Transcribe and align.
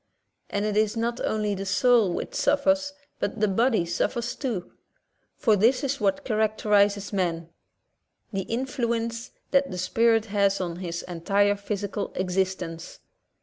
And 0.49 0.65
it 0.65 0.75
is 0.75 0.97
not 0.97 1.21
only 1.23 1.53
the 1.53 1.63
soul 1.67 2.11
which 2.11 2.33
suffers, 2.33 2.93
but 3.19 3.39
the 3.39 3.47
body 3.47 3.85
suffers 3.85 4.33
too. 4.35 4.71
For 5.37 5.55
this 5.55 5.83
is 5.83 6.01
what 6.01 6.25
char 6.25 6.39
acterizes 6.39 7.13
man— 7.13 7.49
the 8.33 8.41
influence 8.41 9.29
that 9.51 9.69
the 9.69 9.77
spirit 9.77 10.25
has 10.25 10.59
on 10.59 10.77
his 10.77 11.03
entire 11.03 11.55
physical 11.55 12.11
existence. 12.15 12.99